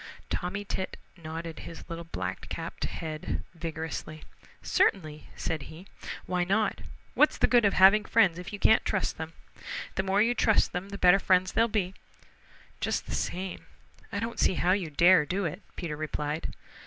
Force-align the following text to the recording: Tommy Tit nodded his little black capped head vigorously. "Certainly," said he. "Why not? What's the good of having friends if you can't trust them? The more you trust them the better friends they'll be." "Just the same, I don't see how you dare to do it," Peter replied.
Tommy 0.31 0.65
Tit 0.65 0.97
nodded 1.15 1.59
his 1.59 1.87
little 1.87 2.05
black 2.05 2.49
capped 2.49 2.85
head 2.85 3.43
vigorously. 3.53 4.23
"Certainly," 4.63 5.27
said 5.35 5.61
he. 5.69 5.85
"Why 6.25 6.43
not? 6.43 6.81
What's 7.13 7.37
the 7.37 7.45
good 7.45 7.65
of 7.65 7.73
having 7.73 8.05
friends 8.05 8.39
if 8.39 8.51
you 8.51 8.57
can't 8.57 8.83
trust 8.83 9.19
them? 9.19 9.33
The 9.93 10.01
more 10.01 10.19
you 10.23 10.33
trust 10.33 10.73
them 10.73 10.89
the 10.89 10.97
better 10.97 11.19
friends 11.19 11.51
they'll 11.51 11.67
be." 11.67 11.93
"Just 12.79 13.05
the 13.05 13.13
same, 13.13 13.67
I 14.11 14.19
don't 14.19 14.39
see 14.39 14.55
how 14.55 14.71
you 14.71 14.89
dare 14.89 15.23
to 15.23 15.29
do 15.29 15.45
it," 15.45 15.61
Peter 15.75 15.95
replied. 15.95 16.55